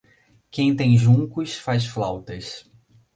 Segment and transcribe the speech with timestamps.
[0.49, 2.67] Quem tem juncos faz flautas.